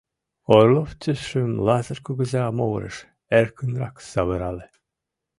Орлов 0.57 0.89
тӱсшым 1.01 1.51
Лазыр 1.65 1.99
кугыза 2.05 2.43
могырыш 2.57 2.97
эркынрак 3.39 3.95
савырале. 4.11 4.65